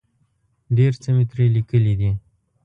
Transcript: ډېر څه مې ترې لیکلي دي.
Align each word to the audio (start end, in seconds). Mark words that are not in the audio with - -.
ډېر 0.77 0.93
څه 1.01 1.09
مې 1.15 1.23
ترې 1.31 1.45
لیکلي 1.55 1.93
دي. 1.99 2.11